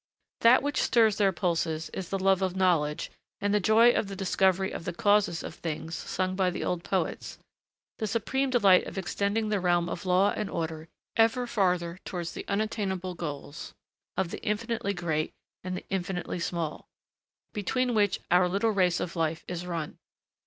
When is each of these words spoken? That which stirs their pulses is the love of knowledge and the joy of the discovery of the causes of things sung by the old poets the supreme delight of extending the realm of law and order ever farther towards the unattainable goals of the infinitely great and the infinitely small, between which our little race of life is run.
That 0.39 0.63
which 0.63 0.81
stirs 0.81 1.17
their 1.17 1.31
pulses 1.31 1.89
is 1.91 2.09
the 2.09 2.17
love 2.17 2.41
of 2.41 2.55
knowledge 2.55 3.11
and 3.39 3.53
the 3.53 3.59
joy 3.59 3.91
of 3.91 4.07
the 4.07 4.15
discovery 4.15 4.71
of 4.71 4.83
the 4.85 4.93
causes 4.93 5.43
of 5.43 5.53
things 5.53 5.93
sung 5.93 6.35
by 6.35 6.49
the 6.49 6.63
old 6.63 6.83
poets 6.83 7.37
the 7.99 8.07
supreme 8.07 8.49
delight 8.49 8.87
of 8.87 8.97
extending 8.97 9.49
the 9.49 9.59
realm 9.59 9.87
of 9.87 10.07
law 10.07 10.31
and 10.35 10.49
order 10.49 10.87
ever 11.15 11.45
farther 11.45 11.99
towards 12.03 12.31
the 12.31 12.45
unattainable 12.47 13.13
goals 13.13 13.75
of 14.17 14.31
the 14.31 14.41
infinitely 14.43 14.95
great 14.95 15.33
and 15.63 15.77
the 15.77 15.85
infinitely 15.91 16.39
small, 16.39 16.87
between 17.53 17.93
which 17.93 18.19
our 18.31 18.49
little 18.49 18.71
race 18.71 18.99
of 18.99 19.15
life 19.15 19.45
is 19.47 19.67
run. 19.67 19.99